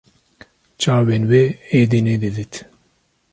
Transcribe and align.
Çavên 0.81 1.23
wê 1.29 1.43
êdî 1.79 1.99
nedîdît 2.07 2.53